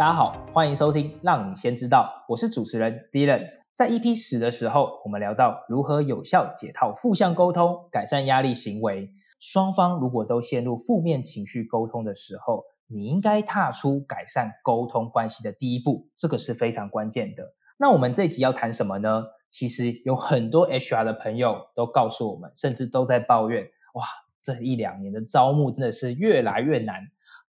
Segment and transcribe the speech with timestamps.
[0.00, 3.46] 大家好，欢迎收听《让你先知道》，我是主持人 Dylan。
[3.74, 9.10] 在 EP 十的时候，我们聊到如何有效解套负向沟通，改善压力行为。
[9.38, 17.52] 双方如果都陷入负面情绪沟通的时候，你应该踏出改善沟通关系的第一步，这个是非常关键的。
[17.78, 19.24] 那我们这集要谈什么呢？
[19.50, 24.04] 其实有很多 HR 的朋友都告诉我们，甚至都在抱怨：哇，
[24.40, 27.02] 这一两年的招募真的是越来越难，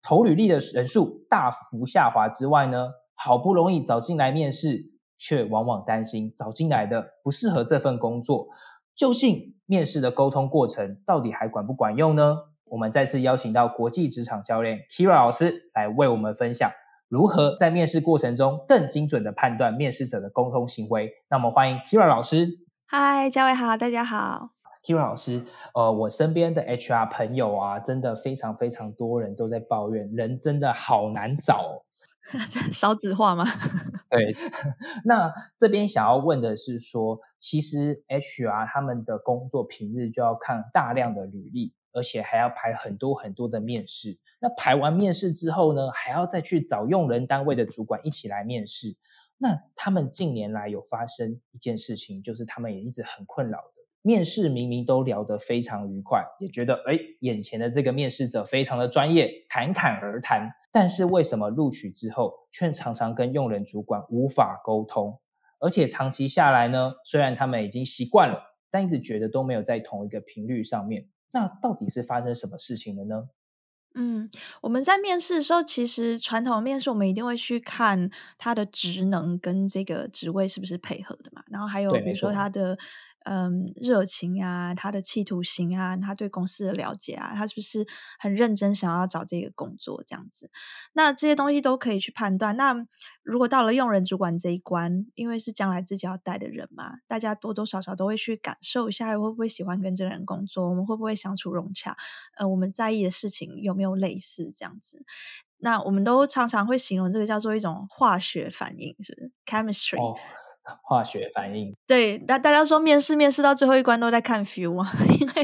[0.03, 4.91] 投履历的人数大幅下滑之外呢，好不容易找进来面试。
[5.23, 8.47] 却往往担心找进来的不适合这份工作，
[8.95, 12.35] 究竟面试的沟通过程到底还管不管用呢？
[12.63, 16.71] 我们再次邀请到国际职场教练 Kira 老师来为我们分享
[17.07, 21.11] 如何在面试过程中更精准的判断面试者的沟通行为。
[21.29, 22.47] 那么欢迎 Kira 老师。
[22.87, 24.49] 嗨，嘉伟好，大家好。
[24.83, 25.43] Kira 老师，
[25.75, 31.85] 呃，我身边的 HR 朋友啊，真的非常非常多人都在抱怨，人真的好难找。
[32.71, 33.45] 少子化吗？
[34.09, 34.31] 对，
[35.05, 44.19] 那这边想要问的是说，其实 HR 他们的工作平日就要看大量的履历，而且还要排很多很多的面试。
[44.39, 48.95] 那排完面试之后呢，还要再去找用人单位的主管一起来面试。
[49.37, 53.80] 那他们近年来有发生一件事情，就是他们也一直很困扰的。
[54.03, 60.49] 面试明明都聊得非常愉快，也觉得哎，眼前的这个面试者非常的专业，侃侃而谈。
[60.71, 65.19] 但是为什么录取之后，却常常跟用人主管无法沟通？
[65.59, 68.41] 而且长期下来呢，虽然他们已经习惯了，
[68.71, 71.09] 但一直觉得都没有在同一个频率上面。
[71.33, 73.29] 那到底是发生什么事情了呢？
[73.93, 74.29] 嗯，
[74.61, 82.77] 我们在面试的时候，其实传统面试我们一定会去看他的职能跟这个职位是不是配合的嘛，然后还有比如说他的。
[83.23, 87.85] 嗯，热情啊，他的企图心啊，他对公司的了解啊，他是不是
[88.19, 90.49] 很认真想要找这个工作这样子？
[90.93, 92.57] 那这些东西都可以去判断。
[92.57, 92.85] 那
[93.23, 100.67] 如果到了用人主管这一关，因为是将来自己要带的人嘛，大家多多少少都会去感受一下，会不会喜欢跟这个人工作？
[100.69, 101.95] 我们会不会相处融洽？
[102.37, 105.05] 呃，我们在意的事情有没有类似这样子？
[105.57, 109.99] 那我们都常常会形容这个叫做一种化学反应，是不是？chemistry。
[110.83, 114.91] 化学反应对，那大家说面试面试到最后一关都在看 feel 嘛？
[115.19, 115.43] 因为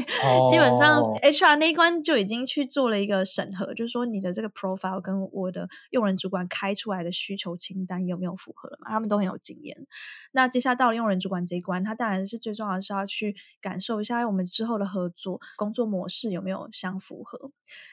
[0.50, 8.90] 基本上 HR 那一关就已经去做了一个审核，就是说你的这个 profile 跟我的用人主管开出来的需求清单有没有符合了嘛？
[8.90, 9.76] 他们都很有经验。
[10.32, 17.50] 那接下来到了用人主管这一关，他当然是最重要的是要去感受一下我们之后的合作工作模式有没有相符合。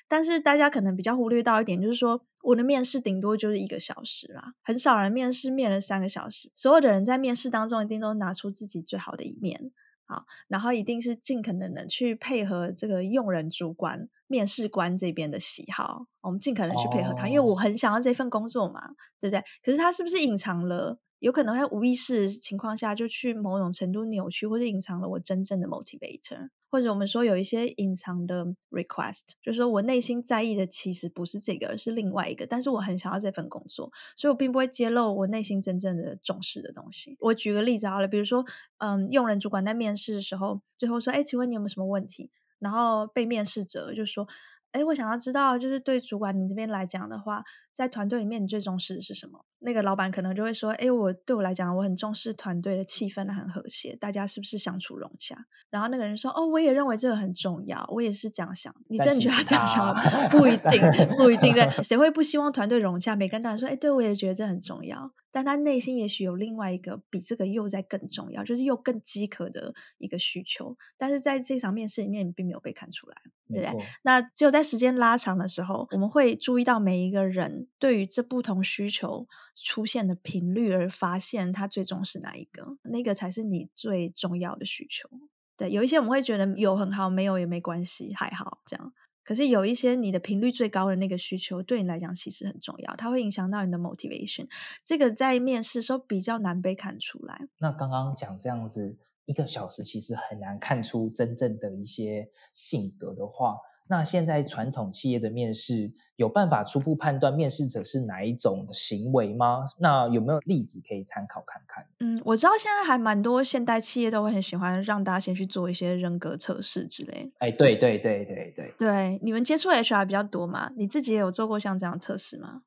[0.07, 2.21] 但是大家可能比较忽略到一点，就是说。
[2.45, 6.51] 我的面试顶多就是一个小时啦，很少人面试面了三个小时。
[6.53, 9.71] 所有的人在面试当中一定都拿出自己最好的一面，
[10.05, 18.81] 好，然后一定是尽可能的去配合这个用人主管、面试官这边的喜好，我们尽可能去配合他，因为我很想要这份工作嘛，
[19.19, 19.43] 对不对？
[19.63, 20.99] 可是他是不是隐藏了？
[21.19, 37.15] 有可能在无意识情况下就去某种程度扭曲或者隐藏了我真正的 motivator，或者我们说有一些隐藏的 request，就是说我内心在意的其实不是这个，而是另外一个，但是我很想要这份工作，所以我并不会揭露我内心真正的重视的东西。
[37.21, 38.43] 我举个例子好了，比如说，
[38.79, 42.29] 嗯，用人主管在面试的时候，最后说，哎，请问你有没有什么问题？
[42.59, 44.27] 然后被面试者就说。
[44.71, 49.43] 哎，我想要知道，就是对主管你这边来讲的话，在团队里面你最重视的是什么？
[49.59, 55.35] 那个老板可能就会说，哎，我对我来讲，我很重视团队的气氛很和谐，大家是不是相处融洽？
[55.69, 58.73] 然后那个人说，哦，我也认为这个很重要，我也是这样想。
[58.87, 60.01] 你真的觉得他这样想吗？
[60.29, 60.79] 不一定，
[61.17, 63.13] 不一定对，谁会不希望团队融洽？
[63.15, 65.11] 每个人当然说，哎，对我也觉得这很重要。
[65.31, 73.17] 但他内心也许有另外一个比这个又在更重要，就是又更饥渴的一个需求，但是在这场面试里面，你并没有被看出来，
[73.49, 73.85] 对不对？
[74.03, 85.09] 那只有在时间拉长的时候，我们会注意到每一个人对于这不同需求出现的频率，而发现他最终是哪一个，那个才是你最重要的需求。
[85.57, 88.93] 对，有一些我们会觉得有很好，没有也没关系，还好这样。
[89.23, 94.47] 可是有一些你的频率最高的那个需求，对你来讲其实很重要，它会影响到你的 motivation。
[94.83, 97.47] 这个在面试时候比较难被看出来。
[97.57, 109.67] 那刚刚讲这样子一个小时，其实很难看出真正的一些性格的话，那现在传统企业的面试有办法初步判断面试者是哪一种行为吗？
[109.79, 111.85] 那有没有例子可以参考看看？
[111.99, 117.31] 嗯，我知道现在还蛮多现代企业都会很喜欢让大家先去做一些人格测试之类。
[117.37, 118.73] 哎，对对对对对。
[118.77, 120.71] 对，你们接触 HR 比较多嘛？
[120.75, 122.63] 你自己也有做过像这样测试吗？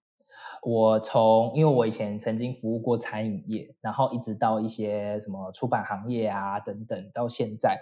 [0.62, 7.80] 我从因为我以前曾经服务过餐饮业，然后一直到一些什么出版行业啊等等，到现在。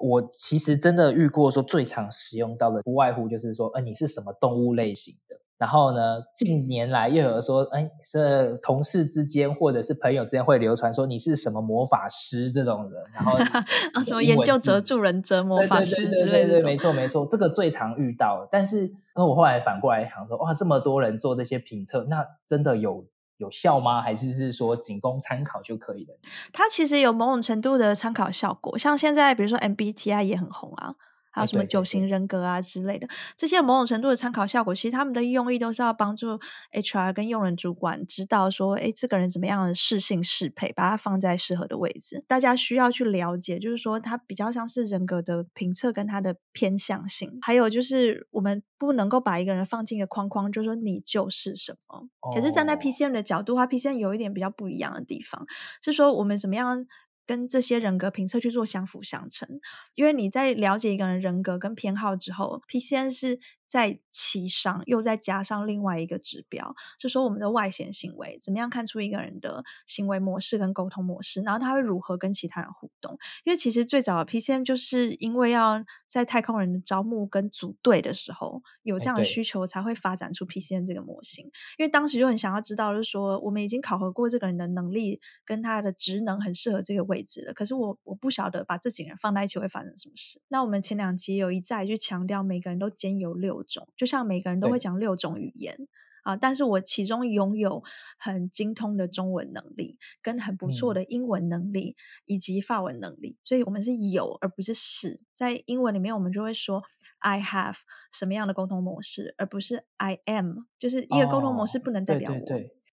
[0.00, 5.36] 我其实真的遇过，说最常使用到的不外乎就是说，呃，你是什么动物类型的？
[5.58, 13.36] 然后呢，近年来又有说，哎，是同事之间或者是朋友之间会流传说你是什么魔法师这种人，然后
[14.06, 16.62] 什么研究者、助人者、魔法师之类的。
[16.64, 18.48] 没错没错，这个最常遇到。
[18.50, 23.04] 但是，那我后来反过来想说，哇，这么多人做这些评测，那真的有？
[23.40, 24.00] 有效吗？
[24.00, 26.14] 还是是说仅供参考就可以了？
[26.52, 30.94] 它其实有某种程度的参考效果，像现在比如说 MBTI 也很红啊。
[31.30, 36.38] 还有什么九型人格啊之类的，这些某种程度的参考效果，其实他们的用意都是要帮助
[36.72, 42.24] HR 跟用人主管知道说，哎，这个人怎么样的适性适配，把它放在适合的位置。
[42.26, 47.38] 大家需要去了解，就是说它比较像是人格的评测跟它的偏向性。
[47.42, 52.08] 还有就是我们不能够把一个人放进一个框框，就是说你就是什么。
[52.34, 55.46] 可是站在 PCM 的角度，话 PCM 有一点比较不一样的地方，
[55.82, 56.86] 是说我们怎么样。
[57.30, 59.60] 跟这些人格评测去做相辅相成，
[59.94, 63.38] 因为你在了解一个人人格跟偏好之后，PCN 是。
[63.70, 73.16] 在其上又再加上另外一个指标，就说我们的外显行为怎么样看出一个人的行为模式跟沟通模式，然后他会如何跟其他人互动？
[73.44, 81.44] 因为其实最早的 PCM 就是因为要在太空人的招募跟组队的时候有这样的需求，才会发展出 PCM 这个模型。
[81.78, 90.42] 因为当时就很想要知道，就是说我们已经考核过这个人的能力跟他的职能很适合这个位置了，可是我我不晓得把这几个人放在一起会发生什么事。
[90.48, 93.59] 那我们前两集有一再去强调，每个人都兼有六。
[93.62, 95.76] 种，就像每个人都会讲六种语言
[96.22, 97.82] 啊，但是我其中拥有
[98.18, 101.96] 很精通的中文能力，跟很不错的英文能力
[102.26, 105.20] 以及法文能力，所以我们是有而不是是。
[105.34, 106.82] 在英文里面，我们就会说
[107.20, 107.76] I have
[108.12, 112.38] 什么样的沟通模式，而不是 I am，就是一个沟通模式不能代表我。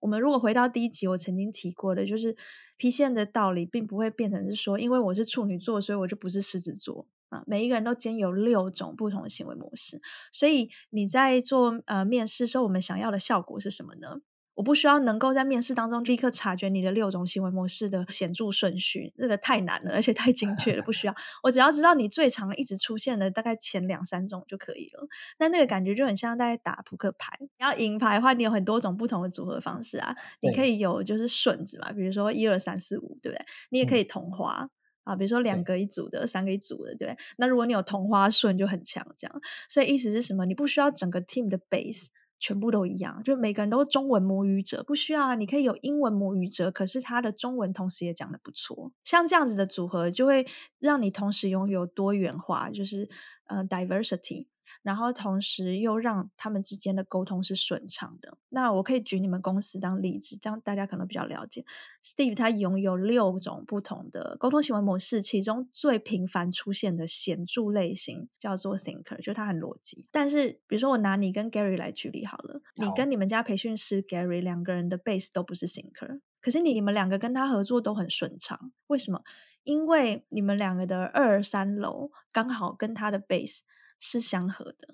[0.01, 2.37] 我们如果回到第一集，我曾经提过的，就是
[2.77, 7.07] P 线的道理，并不会变成是说，因为我是处女座，所以我就不是狮子座。
[7.47, 10.01] 每一个人都兼有六种不同的行为模式，
[10.33, 14.21] 所以你在做呃面试时候，我们想要的效果是什么呢？
[14.57, 21.15] 我不需要能够在面试当中立刻察觉你的六种行为模式的显著顺序，这个太难了，而且太精确了，不需要。
[21.43, 25.09] 我只要知道你最常一直出现的大概前两三种就可以了。
[25.41, 30.15] 那那个感觉就很像在打扑克牌，你要赢牌的话，你有很多种不同的组合方式啊。
[30.41, 33.45] 你可以有就是顺子嘛，比如说一二三四五，对不对？
[33.71, 34.69] 你也可以同花。
[35.05, 37.17] 啊，比如说两个一组的，三个一组的，对。
[37.37, 39.41] 那如果你有同花顺就很强，这样。
[39.69, 40.45] 所以意思是什么？
[40.47, 42.07] 你不需要整个 team 的 base
[42.41, 45.35] 全部都一样，就每个人都是中文母语者，不需要啊。
[45.35, 48.93] 你可以有英文母语者，可是他的中文同时也讲的不错。
[49.05, 50.47] 像这样子的组合，就会
[50.79, 53.09] 让你同时拥有多元化，就是
[53.47, 54.47] 呃 diversity。
[54.83, 58.37] 然后同时又让他们之间的沟通是顺畅的。
[58.49, 61.65] 那我可以举你们公司当例子，这样大家可能比较了解。
[62.05, 70.07] Steve 他拥有六种不同的沟通行为模式，其中最频繁出现的显著类型叫做 Thinker，就他很逻辑。
[70.11, 79.23] 但是比如说我拿你跟 Gary 来举例好了，你跟你们家培训师 Gary 两个人的 base 都不是 Thinker，可是你你们两个跟他合作都很顺畅，为什么？
[79.65, 83.61] 因为你们两个的二三楼刚好跟他的 base。
[84.07, 84.89] 是相合的，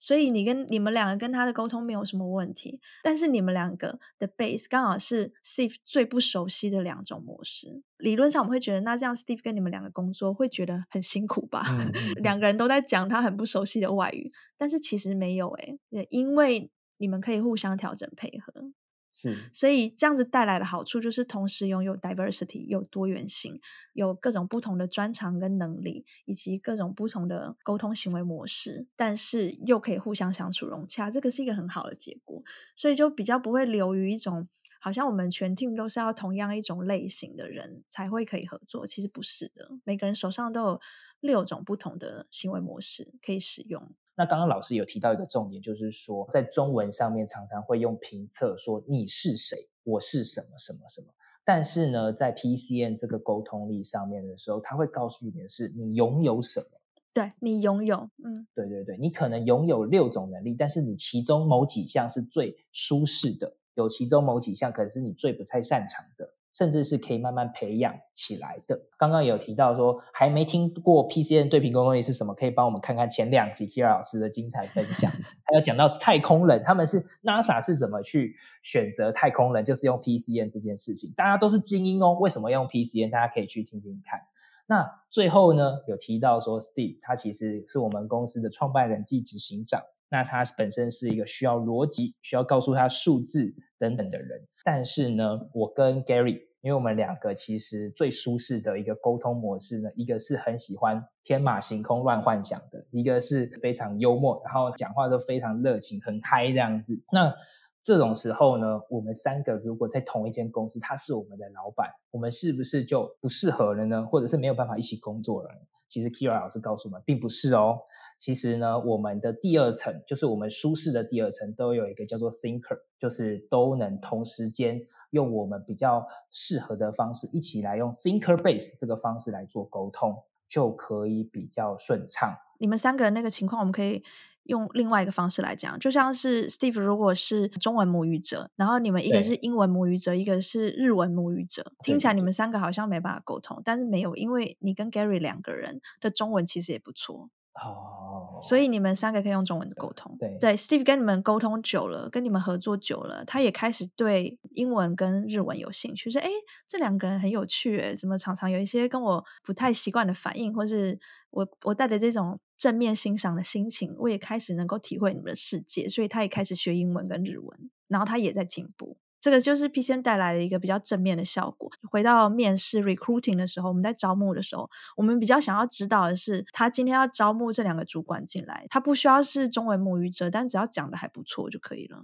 [0.00, 2.80] 所以你跟你们两个跟他的沟通没有什么问题。
[3.04, 7.82] 但是你们两个的 base 刚好是 Steve 最不熟悉的两种模式。
[7.98, 11.62] 理论上我们会觉得，那这样 Steve 跟你们两个工作会觉得很辛苦吧？
[12.22, 15.78] 两个人都在讲他很不熟悉的外语，但是其实没有诶，
[16.10, 18.72] 因为你们可以互相调整配合。
[19.10, 23.60] 是，所以这样子带来的好处就是，同时拥有 diversity，有多元性，
[23.92, 32.42] 有各种不同的专长跟能力，以及各种不同的沟通行为模式，但是又可以互相相处融洽，这个是一个很好的结果。
[32.76, 34.48] 所以就比较不会流于一种，
[34.80, 40.80] 好像我们全 team 都是要同样一种类型的人才会可以合作，其实不是的，每个人手上都有
[41.20, 43.94] 六种不同的行为模式可以使用。
[44.18, 51.06] 那刚刚老师有提到一个重点，就是说在中文上面常常会用评测说你是谁，我是什么什么什么。
[51.44, 56.66] 但是呢，在 PCN 这个沟通力上面的时候，他会告诉你的是你拥有什么。
[57.14, 66.28] 对你拥有，嗯，对对对，你可能拥有六种能力，但是你其中某几项是最舒适的，有其中某几项可能是你最不太擅长的。
[66.58, 68.76] 甚至是可以慢慢培养起来的。
[68.98, 75.08] 刚刚有提到说还没听过 PCN 对频沟通力是什么，可以帮我们看看前两集 Kira 老师的精彩分享。
[75.46, 78.34] 还有讲到太空人，他们是 NASA 是怎么去
[78.64, 81.12] 选择太空人，就是用 PCN 这件事情。
[81.16, 83.10] 大家都是精英哦，为什么用 PCN？
[83.10, 84.20] 大家可以去听听看。
[84.66, 89.80] 那最后呢，有提到说 Steve 他其实是我们公司的创办人暨执行长。
[90.10, 107.00] 那他本身是一个需要逻辑、需要告诉他数字等等的人，但是呢，我跟 Gary，因为我们两个其实最舒适的一个沟通模式呢，一个是很喜欢天马行空、乱幻想的，一个是非常幽默，然后讲话都非常热情、很嗨这样子。
[107.12, 107.32] 那
[107.80, 114.04] 这种时候呢，我们三个如果在同一间公司，他是我们的老板，我们是不是就不适合了呢？
[114.04, 115.50] 或者是没有办法一起工作了？
[115.88, 117.78] 其实 Kira 老师告诉我们，并不是哦。
[118.18, 124.78] 其实呢，我们的第二层，就是我们舒适的第二层，都有一个叫做 Thinker，就是都能同时间
[125.10, 132.36] 用我们比较适合的方式，一起来用 Thinker Base 这个方式来做沟通，就可以比较顺畅。
[132.58, 134.02] 你们三个那个情况，我们可以。
[134.44, 147.28] 用另外一个方式来讲，就像是 Steve 如果是中文母语者，然后你们一个是英文母语者，一个是日文母语者，听起来你们三个好像没办法沟通，但是没有，因为你跟 Gary 两个人的中文其实也不错。
[147.64, 150.16] 哦，所以你们三个可以用中文的沟通。
[150.18, 156.28] 对对，Steve 跟你们沟通久了，跟你们合作久了，他也开始对英文跟日文有兴趣，说：“哎，
[156.66, 160.98] 这两个人很有趣，哎，怎么常常有一些跟我不太习惯的反应，或是
[161.30, 171.70] 我我带着这种正面欣赏的心情，我也开始能够体会你们的世界，所以他也开始学英文跟日文，然后他也在进步。”这个就是 P C N 带来的一个比较正面的效果。
[171.90, 181.98] 回到面试 recruiting 的时候，我们在招募的时候，我们比较想要知道的是，他今天要招募这两个主管进来，他不需要是中文母语者，但只要讲的还不错就可以了。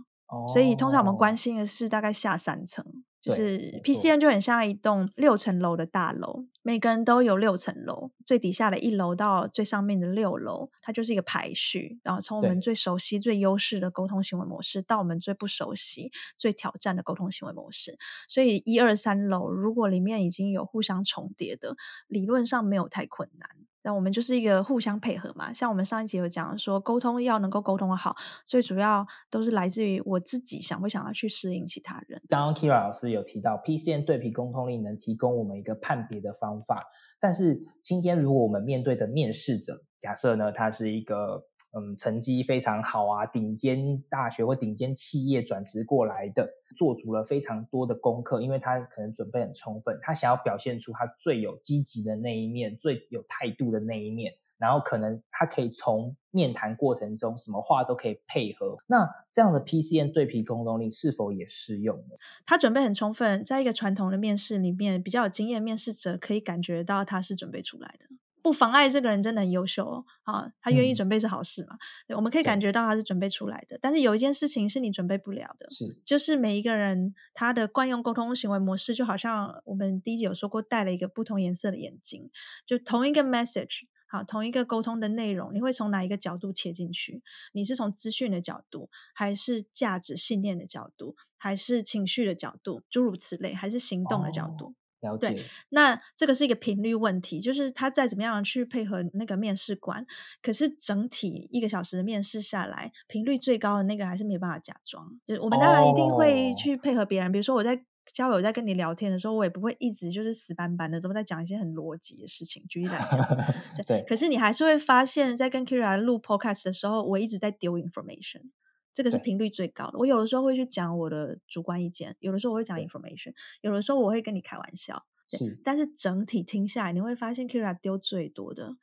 [0.52, 2.84] 所以通常我们关心的是大概下三层。
[3.24, 11.98] 就是 P C N 就很像一栋六层楼的大楼，每个人都有六层楼，最底下的一楼到最上面的六楼，它就是一个排序。
[12.02, 17.96] 然后从我们最熟悉、最优势的沟通行为模式，到我们最不熟悉、最挑战的沟通行为模式。
[18.28, 21.76] 所以一二三楼如果里面已经有互相重叠的，
[22.06, 23.48] 理论上没有太困难。
[23.84, 32.20] 那我们就是一个互相配合嘛，像我们上一集有讲说，沟通要能够沟通的好，最主要都是来自于我自己想不想要去适应其他人。
[32.28, 36.82] 刚刚 Kira 老师有提到，PCN 对比沟通力能提供我们一个判别的方法，
[37.20, 41.44] 但是今天如果我们面对的面试者，假设呢他是一个。
[41.76, 58.76] 嗯，成绩非常好啊，顶尖大学或顶尖企业转职过来的，做足了非常多的功课，因为他可能准备很充分，他想要表现出他最有积极的那一面，最有态度的那一面，然后可能他可以从面谈过程中什么话都可以配合。
[58.86, 62.14] 那这样的 PCN 对皮沟通力是否也适用呢？
[62.46, 68.14] 他准备很充分，在一个传统的面试里面，比较有经验面试者可以感觉到他是准备出来的。
[68.44, 71.78] 不妨碍这个人真的很优秀哦，啊，他愿意准备是好事嘛？
[72.06, 73.78] 对，我们可以感觉到他是准备出来的。
[73.80, 82.30] 但是有一件事情是你准备不了的，是就是每一个人他的惯用沟通行为模式，就好像我们第一集有说过，戴了一个不同颜色的眼镜，
[82.66, 87.22] 就同一个 message，好，同一个沟通的内容，你会从哪一个角度切进去？
[87.52, 94.74] 你是从资讯的角度，还是价值信念的角度，还是情绪的角度，诸如此类，还是行动的角度？
[95.18, 100.06] 对，那这个是一个频率问题，就是他再怎么样去配合那个面试官，
[100.42, 105.06] 可是整体一个小时的面试下来，频率最高的那个还是没有办法假装。
[105.26, 112.64] 就是我们当然一定会去配合别人，比如说我在交友在跟你聊天的时候，我也不会一直就是死板板的都在讲一些很逻辑的事情。
[112.68, 113.20] 举例来讲，
[113.86, 118.50] 对，可是你还是会发现，在跟 Kira 录 Podcast 的时候，我一直在丢 information。
[118.94, 119.98] 这个是频率最高的。
[119.98, 125.04] 我有的时候会去讲我的主观意见，有的时候我会讲 information，有的时候我会跟你开玩笑。
[125.26, 128.76] 是，但是整体听下来，你会发现 Kira 丢最多的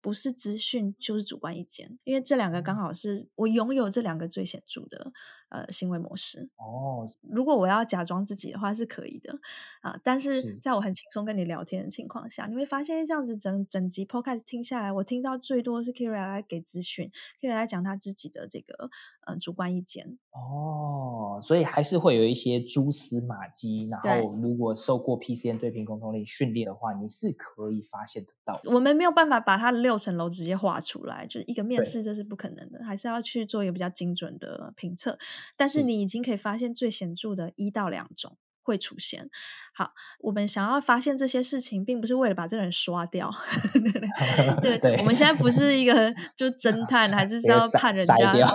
[0.00, 5.12] 不是资讯，就是主观意见，因为这两个刚好是我拥有这两个最显著的。
[5.50, 7.12] 呃，行为模式哦。
[7.22, 9.38] 如果我要假装自己的话，是可以的
[9.80, 9.98] 啊。
[10.04, 18.90] 但是在我很轻松跟你聊天的情况下，你会发现这样子整整集 podcast 听下来，我听到最多是 Kira 来给咨询，Kira 来讲他自己的这个
[19.26, 20.18] 呃主观意见。
[20.32, 23.88] 哦，所以还是会有一些蛛丝马迹。
[23.90, 28.60] 然后，如果受过 PCN 对平沟通力训练的话，你是可以发现得到。
[28.64, 35.18] 我们没有办法把它的六层楼直接画出来，就是一个面试这是不可能的，还是要去做一个比较精准的评测。
[35.56, 38.36] 但是你已经可以发现最显著的一到两种。
[38.68, 39.28] 会出现。
[39.74, 43.30] 好，我们想要发现这些事情，并不是为了把这个人刷掉。
[44.60, 48.46] 对， 我们现在不是一个 就侦探，还是是要判人家？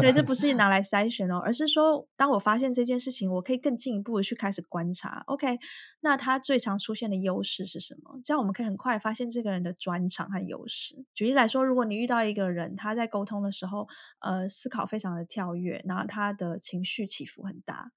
[0.00, 5.22] 对，这不是拿来筛选哦，而是说，当我发现这件事情，我可以更进一步的去开始观察。
[5.26, 5.58] OK，
[6.00, 8.20] 那他最常出现的优势是什么？
[8.24, 11.04] 这样我们可以很快发现这个人的专长和优势。
[11.14, 13.86] 举例来说，如果你遇到一个人，他在沟通的时候，
[14.18, 17.92] 呃，思考非常的跳跃，然后他的情绪起伏很大。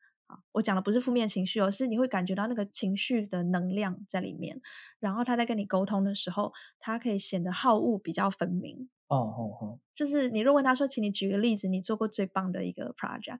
[0.52, 4.62] 我讲的不是负面情绪，而是你会感觉到那个情绪的能量在里面。
[5.00, 8.90] 然后他在跟你沟通的时候，他可以显得好恶比较分明。
[9.08, 13.40] 哦哦哦，就是你如果问他说，请你举个例子，你做过最棒的一个 project。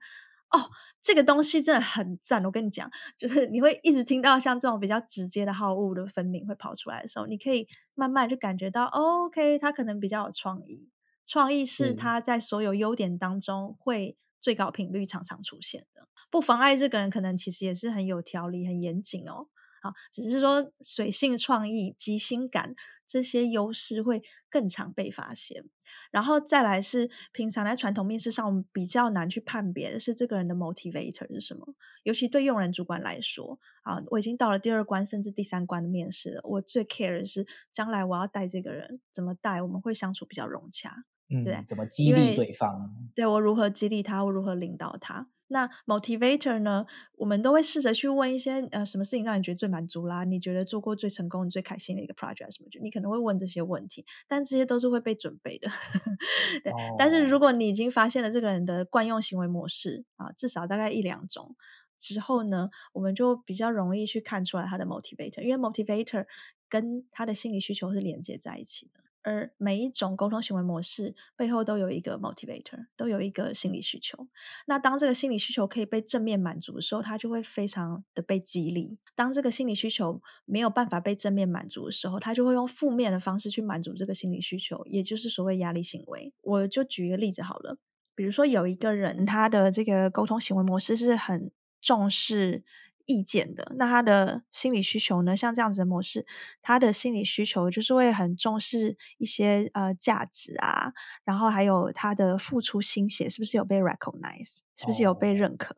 [0.50, 0.68] 哦，
[1.00, 2.44] 这个东西真的很赞。
[2.44, 10.90] 我跟你讲，就是你会一直听到像这种比较直接的好恶的分明会跑出来的时候，你可以慢慢就感觉到，OK，他可能比较有创意。
[11.24, 16.06] 创意是他在所有优点当中会最高频率常常出现的。
[16.30, 19.46] 不妨碍这个人可能其实也是很有条理、很严谨哦。
[19.82, 25.64] 好，只是说水性创意、即兴感这些优势会更常被发现。
[26.12, 31.74] 然后再来是平常在传统面试上，我们比较难去判别的是这个人的 motivator 是什么。
[32.04, 41.04] 尤其对用人主管来说，啊，我已经到了第二关甚至第三关的面试了，我最 care 的是将来我要带这个人怎么带，我们会相处比较融洽，
[41.44, 42.90] 对，怎么激励对方？
[43.14, 45.28] 对我如何激励他，我如何领导他？
[45.48, 46.86] 那 motivator 呢？
[47.16, 50.24] 我们都会试着去问一些呃，什么事情让你觉得最满足啦？
[50.24, 52.70] 你觉得做过最成功、最开心的一个 project 什么？
[52.70, 55.68] 就你可能会问这些问题，但这些都是会被准备的。
[56.64, 61.54] 对，但是如果你已经发现了这个人的惯用行为模式啊，至少大概一两种
[61.98, 66.24] 之后呢，我们就比较容易去看出来他的 motivator，因为 motivator
[66.70, 69.01] 跟他的心理需求是连接在一起的。
[69.22, 74.28] 而每一种沟通行为模式背后都有一个 motivator，都有一个心理需求。
[74.66, 86.32] 那当这个心理需求可以被正面满足的时候，它就会非常的被激励；当这个心理需求没有办法被正面满足的时候，他就会用负面的方式去满足这个心理需求，也就是所谓压力行为。
[86.42, 87.78] 我就举一个例子好了，
[88.14, 91.50] 比如说有一个人，他的这个沟通行为模式是很
[91.80, 92.64] 重视。
[93.06, 95.36] 意见的那他的心理需求呢？
[95.36, 96.26] 像这样子的模式，
[96.62, 100.92] 他的心理需求就是会很重视一些呃价值啊，
[101.24, 105.74] 然后还有他的付出心血是不是有被 recognize，是不是有被认可？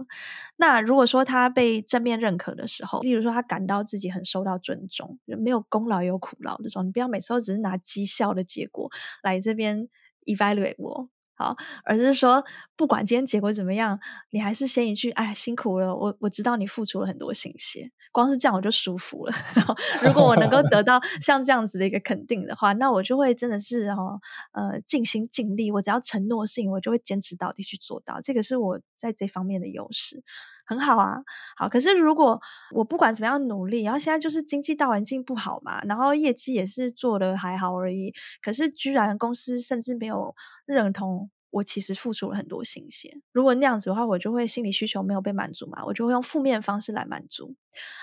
[0.57, 8.91] 那如果说他被正面认可的时候，例如说他感到自己很受到尊重，没有功劳有苦劳这种，你不要每次都只是拿绩效的结果
[9.23, 9.89] 来这边
[10.27, 11.14] evaluate 我。
[11.37, 12.45] 好，而是说，
[12.77, 13.99] 不管今天结果怎么样，
[14.31, 19.33] 你还是先一句“哎，辛苦了，我我知道你付出了很多心血”，光是这样我就舒服了。
[19.55, 19.75] 然后，
[20.07, 24.21] 如果我能够得到像这样子的一个肯定的话，那我就会真的是哦，
[24.53, 25.71] 呃，尽心尽力。
[25.73, 28.21] 我只要承诺事情，我就会坚持到底去做到。
[28.23, 30.23] 这个是我在这方面的优势，
[30.67, 31.17] 很好啊。
[31.57, 32.41] 好，可是如果
[32.75, 40.35] 我不管怎么样努力，然后现在就是经济大环境不好嘛，然后业绩也是做的还好而已，可是居然公司甚至没有。
[40.67, 47.49] 认同我其实付出了很多心血，如果那样子的话，我就会心理需求没有被满足嘛，我就会用负面方式来满足。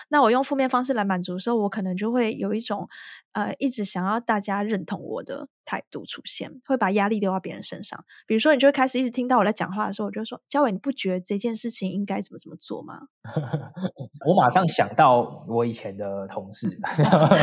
[0.09, 2.87] 那我用负面方式来满足的时候，我可能就会有一种
[3.33, 7.99] 呃，一直想要大家认同我的态度出现，会把压力丢到别人身上。
[8.25, 13.01] 比如说，你就会开始一直听到我在讲话的时候，我就说：“嘉伟，你不觉得这件事情应该怎么怎么做吗？”
[14.25, 16.67] 我马上想到我以前的同事，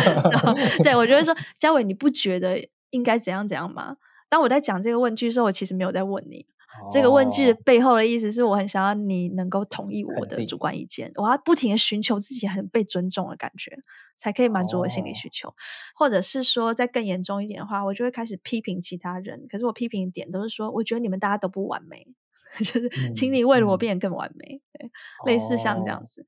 [0.82, 6.46] 对我就会说：“嘉伟，你不觉得应该怎样怎样吗？”当我在讲这个问句的时候，我其实没有在问你。
[6.92, 13.76] 这个问句的背后的意思是我很想要你能够同意我的主观意见，我要不停的寻求自己很被尊重的感觉，
[14.16, 15.52] 才可以满足我心理需求。
[15.96, 19.46] 或者是说，再更严重一点的话，我就会开始批评其他人。
[19.48, 22.06] 可是我批评点都是说，我觉得你们大家都不完美，
[22.60, 24.60] 就是请你为了我变得更完美。
[24.72, 24.90] 对，
[25.26, 26.24] 类似像这样子。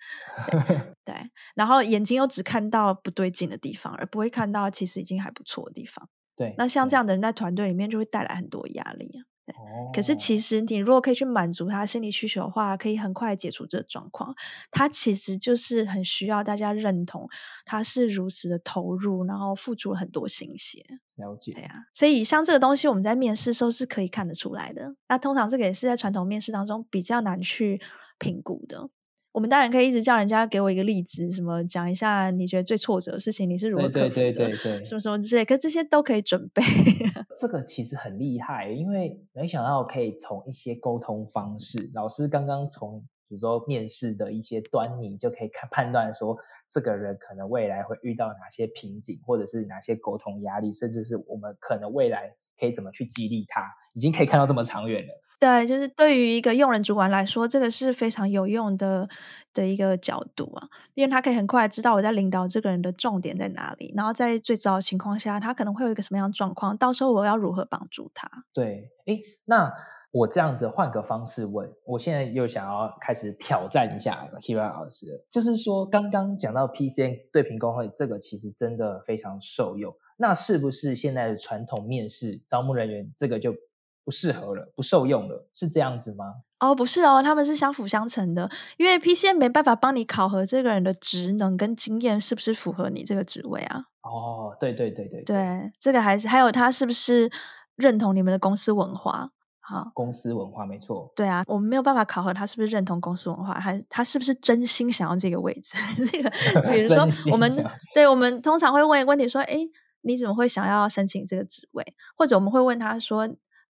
[1.04, 1.14] 对，
[1.54, 6.08] 然后眼睛又只看到不对劲的地方，而不会看到其实已经还不错的地方。
[6.40, 9.20] 对，那像这样的人在团队里面就会带来很多压力啊。
[9.44, 9.54] 对，
[9.92, 14.34] 可是其实你如果可以去满足他心理需求的话，可以很快解除这个状况。
[14.70, 17.28] 他其实就是很需要大家认同，
[17.66, 20.82] 他是如此的投入，然后付出了很多心血。
[21.16, 21.74] 了解，对啊。
[21.92, 24.94] 所以像这个东西，我们在面试时候是可以看得出来的。
[25.08, 27.82] 那通常这个也是在传统面试当中比较难去
[28.18, 28.88] 评估的。
[29.32, 34.52] 我们当然可以一直叫人家给我一个例子，什么讲一下你觉得最挫折的事情，你是如何克服的，
[34.84, 35.44] 什么什么之类。
[35.44, 36.62] 可这些都可以准备。
[37.38, 46.36] 这个其实很厉害，因为没想到可以从一些沟通方式，老师刚刚从比如说面试的一些端倪，就可以看判断说
[46.68, 53.62] 这个人可能未来会遇到哪些瓶颈，或者是哪些沟通压力，甚至是我们可能未来可以怎么去激励他，
[53.94, 55.22] 已经可以看到这么长远了。
[55.40, 59.08] 对，就是对于一个用人主管来说，这个是非常有用的
[59.54, 68.30] 的一个角度啊，因为他可以很快知道我在领导这个人的重点在哪里，然后在最糟的情况下，他可能会有一个什么样的状况，到时候我要如何帮助他？
[68.52, 69.72] 对，诶，那
[70.12, 79.96] 我这样子换个方式问，我现在又想要开始挑战一下 Kira 老师，就是说刚刚讲到 PCN 对屏工会这个，其实真的非常受用。
[80.18, 83.54] 那是不是现在的传统面试招募人员这个就？
[84.04, 86.24] 不适合了，不受用了，是这样子吗？
[86.58, 88.50] 哦，不是哦，他们是相辅相成的。
[88.76, 93.84] 因为 PCM 没办法帮你考核这个人的职能跟经验是不是符合你这个职位啊？
[94.02, 97.30] 哦，对对对对对，这个还是还有他是不是
[97.76, 99.30] 认同你们的公司文化？
[99.60, 101.10] 好，公司文化没错。
[101.14, 105.78] 对啊，我们没有办法考核他是不是认同公司文化，还他是不是真心想要这个位置？
[106.12, 106.28] 这个
[106.70, 107.50] 比如 说我们
[107.94, 109.60] 对我们通常会问一个问题说：哎，
[110.02, 111.94] 你怎么会想要申请这个职位？
[112.16, 113.26] 或者我们会问他说。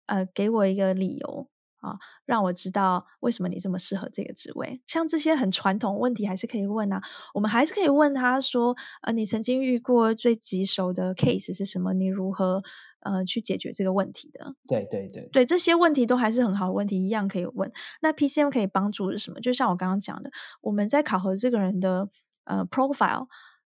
[0.10, 1.48] 呃，给我一个理由
[1.82, 4.82] 啊，让我知道为什么你这么适合这个职位。
[4.88, 7.00] 像这些很传统问题，还是可以问啊。
[7.36, 11.94] 我们还是可以问他说：，呃，你曾经遇过最棘手的 case 是什么？
[11.94, 12.64] 你如何
[13.02, 14.56] 呃去解决这个问题的？
[14.68, 17.72] 对对对，对这些问题都还是很好的问题，一样可以问。
[18.02, 19.40] 那 PCM 可以帮助是什么？
[19.40, 22.10] 就像我刚刚讲的，我们在考核这个人的
[22.46, 23.28] 呃 profile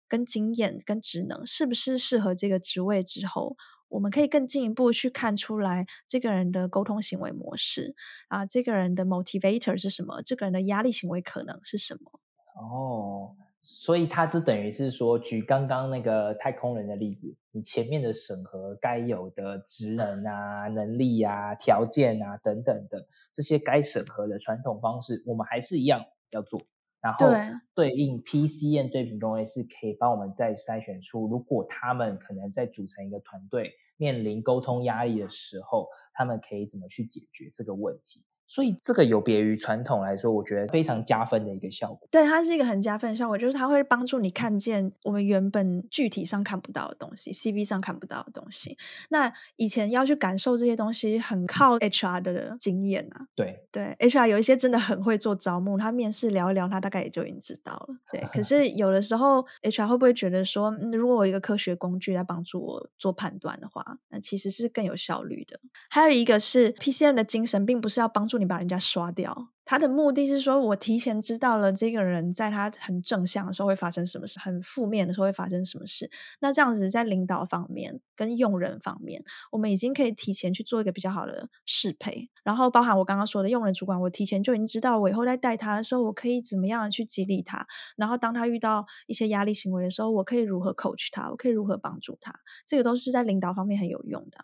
[0.09, 3.57] 跟经验跟职能是不是适合这个职位之后。
[3.89, 7.95] 我们可以更进一步去看出来这个人的沟通行为模式
[8.29, 10.23] 啊，这个人的 motivator 是什么？
[10.23, 12.21] 这个人的压力行为可能是什么？
[12.55, 26.61] 哦，所以他这等于是说，举刚刚那个太空人的例子，你前面的审核该有的职能啊、能力啊、条件啊等等的这些该审核的传统方式，我们还是一样要做。
[27.01, 27.27] 然后
[27.75, 38.25] 对应 PCN 对比工位是可以帮我们再筛选出，如果他们可能在组成一个团队，面临沟通压力的时候，他们可以怎么去解决这个问题。
[38.49, 42.09] 所以这个有别于传统来说，我觉得非常加分的一个效果。
[42.11, 48.79] 对，它是一个很加分的效果，就是它会帮助你看见我们原本具体上看不到的东西，CV 上看不到的东西。
[49.11, 53.27] 那以前要去感受这些东西，很靠 HR 的经验啊。
[53.37, 57.89] 对对，HR 有一些真的很会做招募，他面试聊一聊，他大概也就已经知道了。
[58.11, 65.61] 对，可 是有的时候 HR 会不会觉得说，如果我一个科学工具来帮助我做判断的话，那其实是更有效率的。
[65.91, 68.38] 还有一个是 PCN 的精神，并不是要帮助。
[68.39, 69.53] 你把人家刷掉。
[69.69, 76.11] 他的目的是说，我提前知道了这个人在他很正向的时候会发生什么事，很负面的时候会发生什么事。
[76.41, 82.31] 那这样子在领导方面跟用人方面，我们已经可以提前去做一个比较好的适配。
[82.43, 87.67] 然后包含我刚刚说的用人主管，我提前就已经知道，我以后在带他的时候，我可以怎么样去激励他。
[87.95, 92.33] 然后当他遇到一些压力行为的时候，我可以如何 coach 他，我可以如何帮助他。
[92.67, 94.39] 这个都是在领导方面很有用的。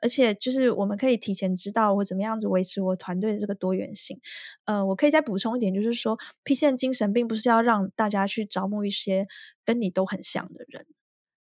[0.00, 4.20] 而且就是我们可以提前知道我怎么样子维持我团队的这个多元性。
[4.68, 9.26] 呃，我可以再补充一点，就是说，P 线精神并不是要让大家去招募一些
[9.64, 10.84] 跟你都很像的人。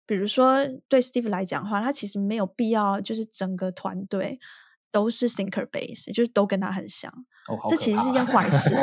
[0.06, 4.38] 比如说，对 Steve 来讲的话，他其实没有必要，就是整个团队。
[4.92, 7.12] 都是 thinker base，就是都跟他很像，
[7.68, 8.74] 这其实是一件坏事。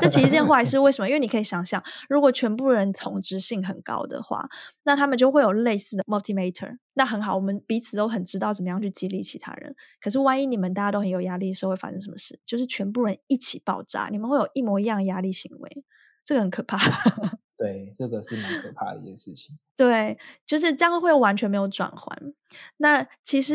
[0.00, 1.08] 这其实是件坏事，为什么？
[1.08, 4.48] 因为你可以想象，如果全部人同质性很高的话，
[4.84, 6.78] 那他们就会有类似的 motivator。
[6.94, 9.74] 那很好，我们彼此都很知道怎么样去激励其他人。
[10.00, 12.40] 可是万一你们大家都很有压力的时候，会发生什么事？
[12.46, 15.84] 就是全部人一起爆炸，你们会有一模一样压力行为，
[16.24, 16.78] 这个很可怕。
[17.58, 19.58] 对，这个是蛮可怕的一件事情。
[19.76, 22.16] 对，就是这样会完全没有转换。
[22.78, 23.54] 那其实。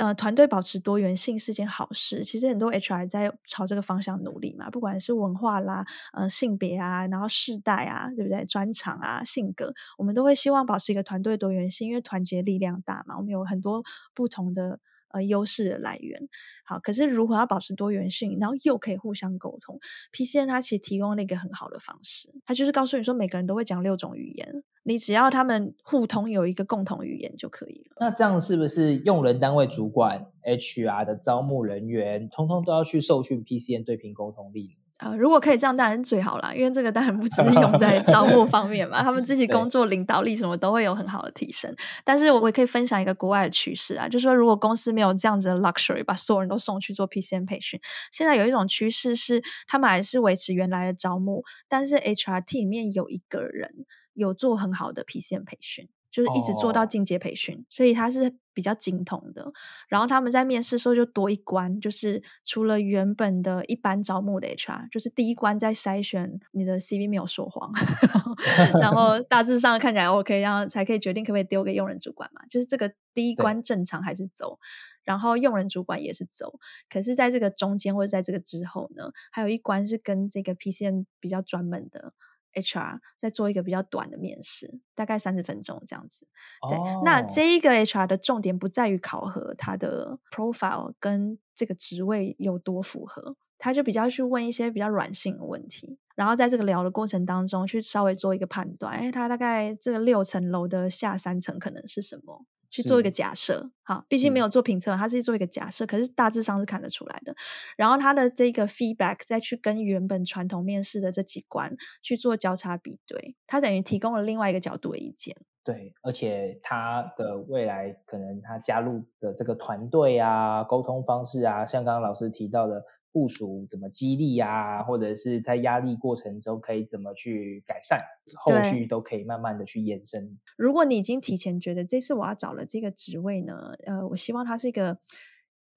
[0.00, 2.24] 呃，团队保持多元性是件好事。
[2.24, 5.84] 其实很多 HR 在朝这个方向努力嘛，不管是文化啦、
[6.14, 8.42] 呃性别啊，然后世代啊，对不对？
[8.46, 13.18] 专长啊、性格，我们都会希望保持一个团队多元性，因为团结力量大嘛。
[13.18, 13.82] 我们有很多
[14.14, 14.78] 不同的。
[15.10, 16.28] 呃，优势的来源
[16.64, 19.80] 好，可是如何要保持多元性，然后又可以互相沟通
[20.12, 27.96] ？PCN 它其实提供了一个很好的方式，它就是告诉你说，每个人都会讲六种语言，你只要他们互通有一个共同语言就可以了。
[27.98, 34.76] 那这样是不是用人单位主管 HR 的招募人员，通通都要去受训 PCN 对平沟通力？
[35.00, 41.74] 呃，如果可以这样，当然是最好啦，因为这个当然不只是用在招募方面嘛， 他们自己工作领导力什么都会有很好的提升。
[42.04, 47.80] 但是我也可以分享一个国外的趋势啊，就是说如果公司没有这样子的 luxury，把所有人都送去做 PCM 培训，
[48.12, 55.88] 现在有一种趋势是，他们还是维持原来的招募，但是 HRT 里面有一个人有做很好的 PCM 培训。
[56.10, 59.52] 就是一直做到进阶培训，所以他是比较精通的。
[59.88, 67.72] 然后他们在面试时候就多一关，就是除了原本的一般招募的 HR，就是第一关在筛选你的 CV 没有说谎，
[68.80, 72.42] 然后大致上看起来 OK，然后才可以决定可不可以丢给用人主管嘛。
[72.50, 74.58] 就是这个第一关正常还是走。
[75.02, 76.60] 然后用人主管也是走。
[76.88, 82.12] 可是，在这个中间或者在这个之后呢，还有一关是跟这个 PCM 比较专门的
[82.54, 86.26] HR 再做一个比较短的面试，大概三十分钟这样子。
[86.68, 93.36] 对，那这一个 HR 的重点不在于考核他的 profile 跟这个职位有多符合。
[93.62, 98.94] 他就比较去问一些比较软性的问题，然后在这个聊的过程当中，去稍微做一个判断。
[98.94, 102.46] 哎，他大概这个六层楼的下三层可能是什么？
[102.70, 103.70] 去做一个假设。
[103.82, 107.34] 好，毕竟没有做评测，他是做一个假设，可是大致上是看得出来的。
[107.76, 115.36] 然后他的这个 feedback 再去跟原本传统面试的这几关去做交叉比对，他等于提供了另外一个角度的意见。
[115.62, 122.82] 对，而且他的未来可能他加入的这个团队啊，沟通方式啊，像刚刚老师提到的。
[123.12, 128.00] 部署怎么激励呀，或者是在压力过程中可以怎么去改善，
[128.36, 130.38] 后续都可以慢慢的去延伸。
[130.56, 134.98] 如果你已经提前觉得这次我要找了这个职位呢，呃，我希望他是一个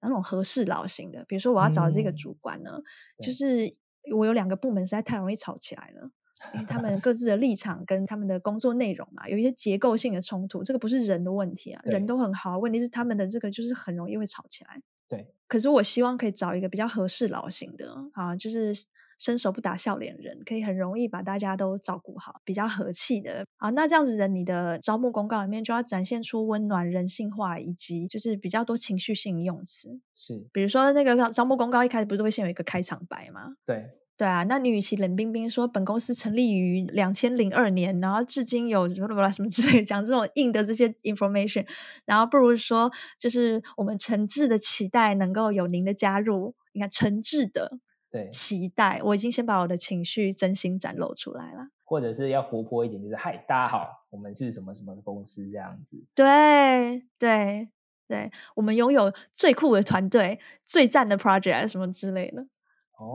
[0.00, 2.82] 那种合适老型的，比如说我要找这个主管呢，
[3.22, 3.74] 就是
[4.14, 6.10] 我有两个部门实在太容易吵起来了，
[6.54, 14.82] 因为他们各自的立场跟他们的工作内容嘛，有一些结构性的冲突，这个不是人的问题啊，人都很好，问题是他们的这个就是很容易会吵起来。
[15.08, 18.74] 对，可是我希望可以找一个比较合适老型的啊，就是
[19.20, 23.70] 伸手不打笑脸人，可以很容易把大家都照顾好，比较和气的啊。
[23.70, 30.00] 那这样子的，你的招募公告里面就要展现出温暖、人性化，以及就是比较多情绪性用词。
[30.16, 33.54] 是，比如说那个招募公告一开始不是都会先有一个开场白吗？
[33.64, 33.90] 对。
[34.16, 41.66] 对啊，那你与其冷冰冰说本公司成立于两千零二年，然后至今有什么什么什么之类讲这种硬的这些 information，
[42.04, 46.54] 然后不如说就是我们诚挚的期待能够有您的加入。
[46.72, 47.78] 你看诚挚的
[48.10, 51.68] 对期待，我已经先把我的情绪真心展露出来了。
[51.82, 56.02] 或者是要活泼一点，就是嗨，大家好，我们是什么什么公司这样子。
[56.14, 57.68] 对对
[58.06, 62.46] 对，我们拥有最酷的团队、最赞的 project 什么之类的。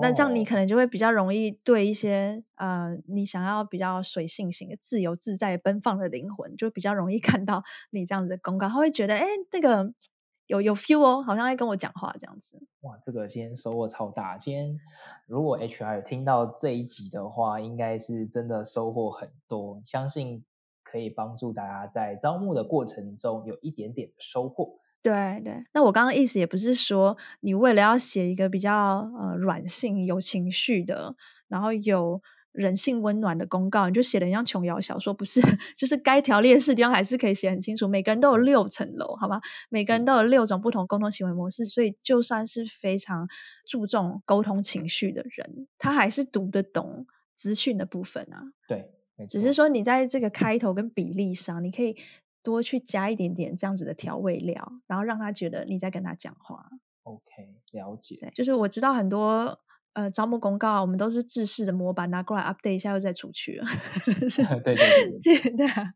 [0.02, 9.94] 那这样你可能就会比较容易对一些呃，你想要比较随性型的、自由自在、奔放的灵魂，就比较容易 看到你这样子的公告，他会觉得哎，这个
[10.48, 12.62] 有有 feel 哦，好像在跟我讲话这样子。
[12.82, 14.38] 哇，这个今天收获超大！
[14.38, 14.78] 今天
[15.28, 20.44] 如果 HR 听到这一集的话，应该是真的收获很多，相信
[20.84, 24.80] 可以帮助大家在招募的过程中有一点点的收获。
[25.02, 31.16] 对对，那我刚刚意思也不是说你为了要写一个比较呃软性、有情绪的，
[31.48, 35.40] 然后有人性温暖的公告，你就写的像琼瑶小说，不是？
[35.78, 37.88] 就是该条列式地方还是可以写很清楚。
[37.88, 39.40] 每个人都有六层楼，好吗？
[39.70, 43.30] 每个人都有六种不同沟通行为模式，所以就算是非常
[43.66, 47.08] 注重沟通情绪的人，他还是读得懂
[47.38, 48.52] 资讯的部分啊。
[48.68, 48.90] 对，
[49.30, 51.96] 只是说你在这个开头跟比例上，你可以。
[52.44, 56.70] 多去加一点点这样子的调味料，然后让他觉得你在跟他讲话。
[57.04, 57.22] OK，
[57.72, 58.18] 了解。
[58.22, 59.60] 对，就是我知道很多
[59.94, 63.66] 呃招募公告，我们都是制式的模板拿过来 update 一下，又再出去了。
[64.64, 65.94] 对对对，对啊，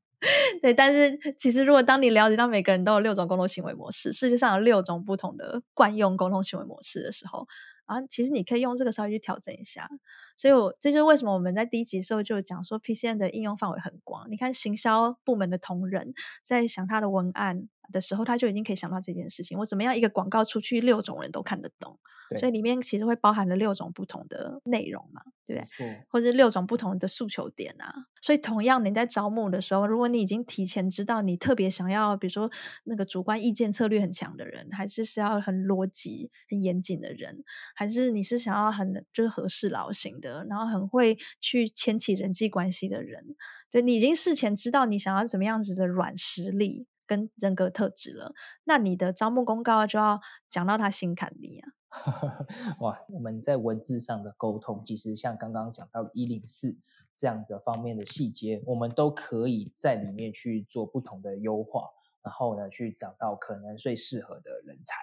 [0.62, 0.74] 对。
[0.74, 7.48] 但是其实，如果当你了解到每个人都有六种沟通行为模式，世界上有六种不同的惯用沟通行为模式的时候。
[7.94, 9.88] 啊，其实你可以用这个稍微去调整一下，
[10.36, 14.30] 所以我这就是为什么我们在第一集时候就讲说，PCN 的应用范围很广。
[14.32, 22.00] 你看行销部门的同仁在想他的文案的时候，他就已经可以想到这件事情：我怎么样一个广告出去，六种人都看得懂。
[22.38, 26.06] 所以里面其实会包含了六种不同的内容嘛，对不对？
[26.10, 27.94] 或者六种不同的诉求点啊。
[28.22, 32.50] 所以同样你在招募的时候，如果你已经提前知道你特别想要，比如说
[32.84, 37.44] 那个主观意见策略很强的人，还是是要很逻辑、很严谨的人，
[37.76, 43.36] 还是你是想要很就是合适劳型的，然后很会去牵起人际关系的人，
[43.70, 51.68] 对你已经事前知道你想要怎么样子的软实力跟人格特质了，那你的招募公告就要讲到他心坎里啊。
[52.80, 56.78] 哇，我们在文字上的沟通，其实像刚刚讲到一零四
[57.16, 61.90] 这样的方面的细节，我们都可以在里面去做不同的优化，
[62.24, 64.96] 然后呢，去找到可能最适合的人才。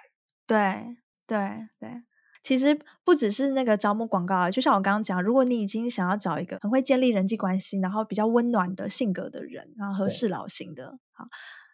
[0.45, 2.03] 对对对，
[2.43, 11.25] 其实不只是那个招募广告啊，就像我刚刚讲，如果你已经想要找一个很会建立人际关系，然后比较温暖的性格的人，然后合适老型的，好。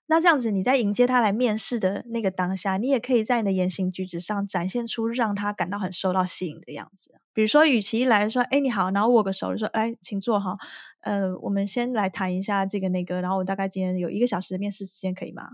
[0.10, 7.20] 那这样子，你在迎接他来面试的那个当下，你也可以在你的言行举止上展现出让他感到很受到吸引的样子。
[7.34, 10.58] 比如说，与其来说“哎，你好”，然后握个手就说“哎，请坐哈”，
[11.02, 15.50] 呃，我们先来谈一下这个那个，然后我大概今天有一个小时的面试时间，可以吗？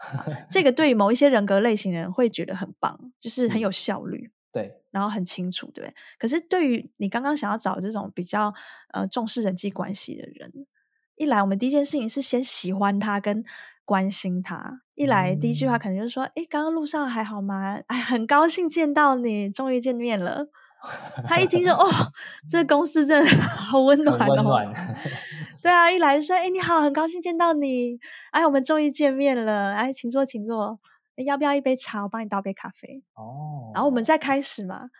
[0.48, 5.94] 这个对某一些人格类型人会觉得很棒，就是很有效率，对，然后很清楚，对。
[6.18, 8.54] 可是对于你刚刚想要找这种比较
[8.92, 10.66] 呃重视人际关系的人，
[11.16, 13.44] 一来我们第一件事情是先喜欢他跟。
[13.90, 14.82] 关心他。
[14.94, 17.80] 一来第一句话可能就是说：“哎，刚刚路上还好吗？
[17.88, 20.46] 哎，很高兴见到你，终于见面了。
[21.26, 21.90] ”他一听说：“哦，
[22.48, 24.72] 这公司真的 好温暖哦。”
[25.60, 27.98] 对啊，一来就说：“哎，你好，很高兴见到你。
[28.30, 29.72] 哎，我们终于见面了。
[29.74, 30.78] 哎，请坐，请坐。
[31.26, 32.04] 要不要一杯茶？
[32.04, 34.90] 我帮你倒杯咖啡。”哦，然后我们再开始嘛。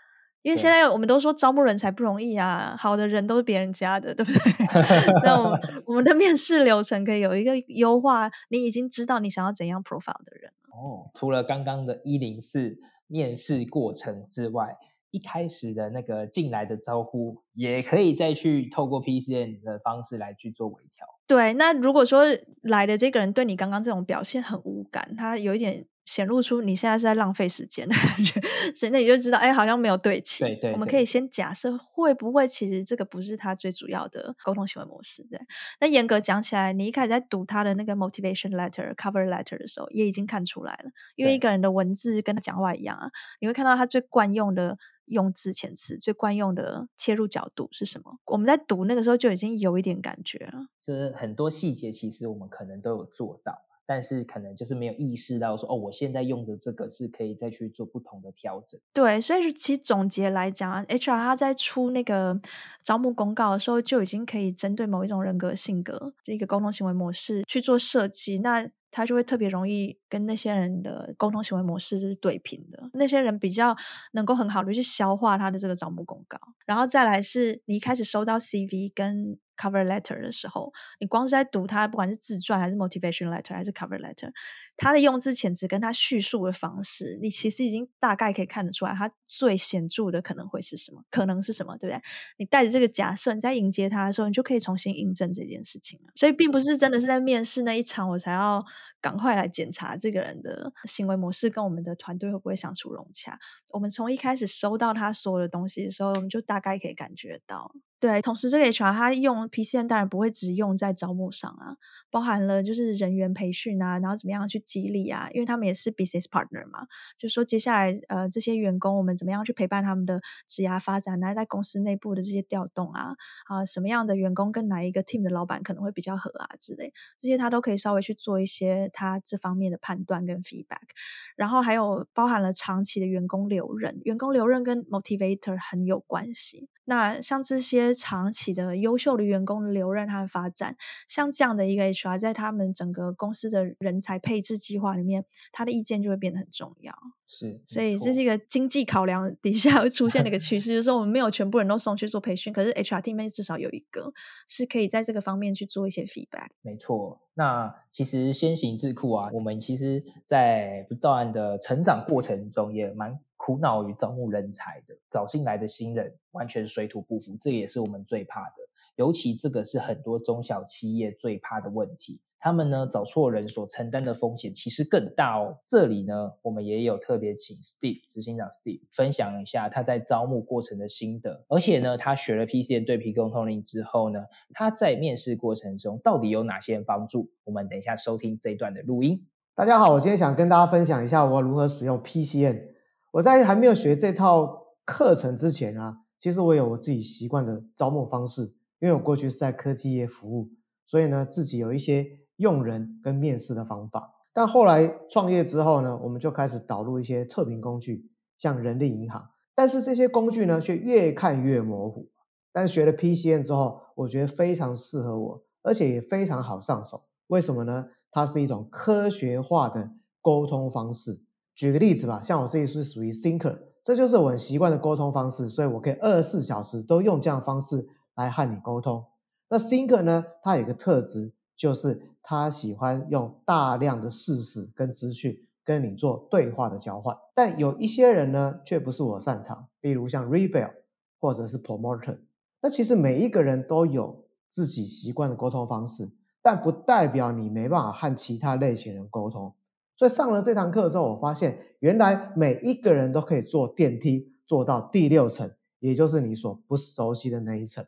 [0.42, 4.40] 因为现在我们都说招募人才不容易啊，好的人都是别人家的，对不对？
[5.22, 14.76] 那我 我们的面试流程可以有一个优化，你已经知道你想要怎样 profile 的人哦，除了刚刚的一零四面试过程之外，
[15.10, 21.06] 一开始的那个进来的招呼，也可以再去透过 PCN 的方式来去做微调。
[21.26, 22.24] 对，那如果说
[22.62, 25.84] 来的这个人对你刚刚这种表现很无感，他有一点。
[26.10, 28.40] 显露出你现在是在浪费时间的感觉，
[28.74, 30.42] 所以那你就知道，哎，好像没有对齐。
[30.42, 35.22] 对对，我们可以先假设，会不会其实这个不是他最主要的沟通行为模式？
[35.30, 35.38] 对。
[35.78, 48.18] 那严格讲起来，你一开始在读他的那个 motivation letter、cover letter 的时候，也已经看出来了，因为一个人的文字跟他讲话一样啊，你会看到他最惯用的用字遣词、最惯用的切入角度是什么。
[48.24, 53.69] 我们在读那个时候就已经有一点感觉了，就是很多细节其实我们可能都有做到。
[53.90, 58.80] 但是可能就是没有意识到说哦，我现在用的这个是可以再去做不同的调整。
[58.92, 62.40] 对，所以其实总结来讲，HR 他在出那个
[62.84, 68.38] 招募公告的时候，就已经可以针对某一种人格性格这个沟通行为模式去做设计。
[68.38, 72.90] 那他就会特别容易跟那些人的沟通行为模式是对平的。
[72.92, 73.76] 那些人比较
[74.12, 76.38] 能够很好的去消化他的这个招募公告。
[76.64, 79.36] 然后再来是你一开始收到 CV 跟。
[79.60, 84.30] Cover letter 的时候，你光是在读它，不管是自传还是 motivation letter 还是 cover letter，
[84.76, 92.02] 它的用字遣词跟它叙述的方式，你其实已经大概可以看得出来，它最显著的可能会是什么，可能是什么，对不对？
[92.38, 96.12] 你带着这个假设，你在迎接他的时候，你就可以重新印证这件事情了。
[96.16, 98.64] 所以，并不是真的是在面试那一场，我才要
[99.00, 103.38] 赶快来检查这个人的行为模式跟我们的团队会不会相处融洽。
[103.68, 107.72] 我们从一开始收到他所有的东西的时候，我们就大概可以感觉到。
[108.00, 111.76] 对，同时这个 HR 他用 PCN 当然不会只用在招募上啊，
[112.10, 116.86] 包含了就是人员培训啊，然后怎么样去激励啊，因为他们也是 business partner 嘛，
[117.18, 130.88] 就说接下来呃这些员工我们怎么样去陪伴他们的职业发展啊，在公司内部的这些调动啊，啊什么样的员工跟哪一个 team 的老板可能会比较合啊之类，这些他都可以稍微去做一些他这方面的判断跟 feedback，
[131.36, 136.70] 然后还有包含了长期的员工留任，员工留任跟 motivator 很有关系。
[136.86, 140.76] 那像这些长期的优秀的员工留任和发展，
[141.08, 146.94] 像这样的一个 HR，在他们整个公司的人才配置计划里面，他的意见就会变得很重要。
[147.32, 154.12] 是，所以这是一个经济考量底下会出现的一个趋势，就是说我们没有全部人都送去做培训，可是 HR team 面至少有一个
[154.48, 156.48] 是可以在这个方面去做一些 feedback。
[156.62, 163.16] 没错，那其实先行智库啊，我们其实在不断的成长过程中也蛮。
[163.42, 168.56] 苦恼于招募人才的，找进来的新人完全水土不服，这也是我们最怕的。
[168.96, 172.20] 尤其这个是很多中小企业最怕的问题。
[172.42, 175.58] 他们呢找错人所承担的风险其实更大哦。
[175.62, 181.44] 这里呢，我们也有特别请 Steve 执行长 Steve 分享一下他在招募过程的心得。
[181.48, 184.24] 而且呢，他学了 PCN 对皮沟通力之后呢，
[184.54, 187.30] 他在面试过程中到底有哪些帮助？
[187.44, 189.26] 我们等一下收听这一段的录音。
[189.54, 192.62] 大家好，我今天想跟大家分享一下我如何使用 PCN。
[193.10, 200.48] 我在还没有学这套课程之前啊，其实我有我自己习惯的招募方式，因为我过去是在科技业服务，
[200.86, 202.06] 所以呢自己有一些
[202.40, 204.12] 用人跟面试的方法。
[204.32, 209.28] 但后来创业之后呢，我们就开始导入一些测评工具，像人力银行。
[209.54, 212.08] 但是这些工具呢却越看越模糊。
[212.52, 217.04] 但学了 PCN 之后，我觉得非常适合我，而且也非常好上手。
[217.28, 217.86] 为什么呢？
[218.10, 221.20] 它是一种科学化的沟通方式。
[221.54, 229.04] 举个例子吧，像我自己是属于 thinker，这就是我很习惯的沟通方式，所以我可以二十四小时都用这样的方式来和你沟通。
[229.48, 237.16] 那 thinker 呢，它有个特质，就是他喜欢用大量的事实跟资讯跟你做对话的交换。
[237.34, 240.70] 但有一些人呢，却不是我擅长，比如像 rebel
[241.18, 242.18] 或者是 promoter。
[242.60, 246.10] 那其实每一个人都有自己习惯的沟通方式，
[246.42, 249.54] 但不代表你没办法和其他类型人沟通。
[249.96, 257.84] 所以上了这堂课之后，我发现原来每一个人都可以坐电梯坐到第六层，也就是你所不熟悉的那一层。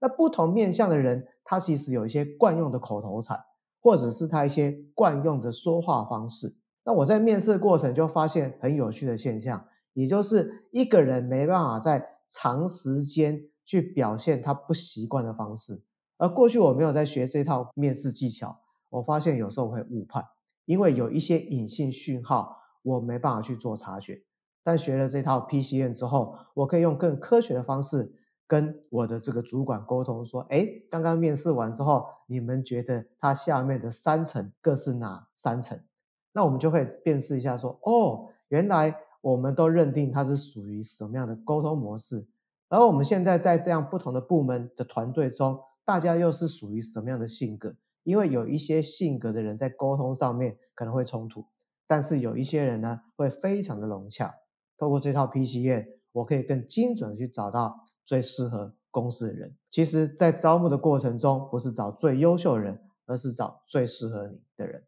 [0.00, 3.38] 那不同面向的人，他其实有一些惯用的口头禅，
[3.80, 6.54] 或者是他一些惯用的说话方式。
[6.84, 15.82] 那我在面试过程就发现很有趣的现象，也就是一个人没办法在长时间去表现他不习惯的方式。
[16.16, 20.24] 而过去我没有在学这套面试技巧，我发现有时候会误判。
[20.66, 24.22] 因为有一些隐性讯号我没办法去做察觉。
[24.62, 28.12] 但学了这套 PCN 之后，我可以用更科学的方式
[28.50, 35.78] 跟我的这个主管沟通，说：哎，刚刚面试完之后，你们觉得它下面的三层各是哪三层？
[36.32, 42.26] 那我们就会辨识一下，说：哦，原来我们都认定它是属于什么样的沟通模式，
[42.68, 47.76] 而我们现在在这样不同的部门的团队中，大家又是属于什么样的性格？
[48.02, 51.44] 因为有一些性格的人在沟通上面可能会冲突，
[51.86, 54.34] 但是有一些人呢会非常的融洽。
[54.76, 57.78] 透过这套 PCN，我可以更精准的去找到
[58.10, 59.56] 最适合公司的人。
[59.70, 64.82] 其实，在招募的过程中，不是找最优秀的人，而是找最适合你的人。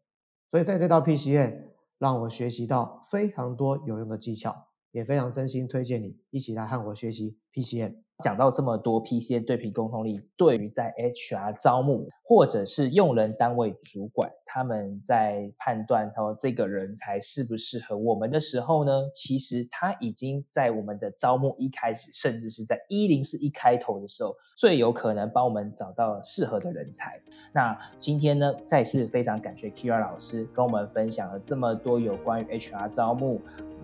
[0.51, 1.57] 所以，在这套 PCN，
[1.97, 7.95] 让我学习到非常多有用的技巧，也非常真心推荐你一起来和我学习 PCN。
[8.21, 27.19] 讲到这么多 P C N 对比沟通力，对于在 H R 招募或者是用人单位主管，他们在判断说这个人才适不适合我们的时候呢，其实他已经在我们的招募一开始，甚至是在一零四一开头的时候，最有可能帮我们找到适合的人才。
[27.51, 33.41] 那今天呢，再次非常感谢 Kira 老师跟我们分享了这么多有关于 H R 招募。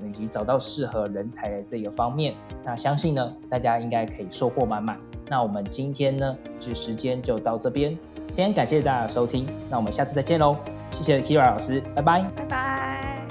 [0.07, 4.97] 以及找到适合人才的这个方面，那相信呢，大家应该可以收获满满。
[5.27, 7.99] 那我们今天呢，这时间就到这边，
[8.31, 10.55] 先感谢大家的收听，那我们下次再见喽，
[10.91, 13.27] 谢谢 Kira 老师，拜拜，拜拜，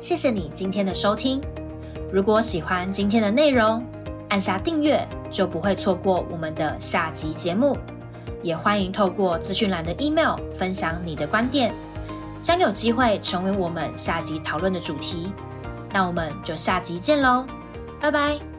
[0.00, 1.40] 谢谢你今天的收听。
[2.12, 3.84] 如果喜欢今天的内容，
[4.28, 7.76] 按下订阅就不会错过我们的下集节目。
[8.42, 11.74] 也欢迎透过资讯栏的 email 分享你的观点，
[12.40, 15.32] 将有机会成为我们下集讨论的主题。
[15.92, 17.44] 那我们就下集见喽，
[18.00, 18.55] 拜拜。